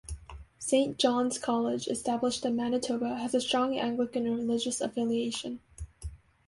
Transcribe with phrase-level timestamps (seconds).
[0.57, 5.59] Saint John's College, established in Manitoba has a strong Anglican religious affiliation.